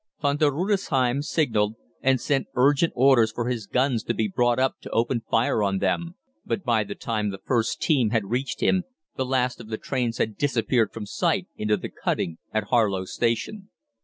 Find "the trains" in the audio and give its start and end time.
9.67-10.17